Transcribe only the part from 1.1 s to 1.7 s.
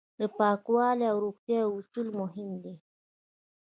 او روغتیا